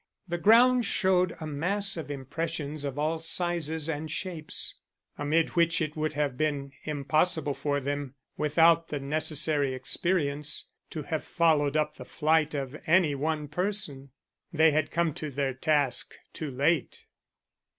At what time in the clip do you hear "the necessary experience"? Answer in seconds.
8.87-10.71